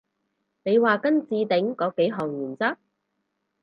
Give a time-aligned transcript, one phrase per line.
[0.63, 2.75] 你話跟置頂嗰幾項原則？